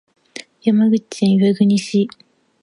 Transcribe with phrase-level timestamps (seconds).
[0.63, 2.09] 山口県岩国市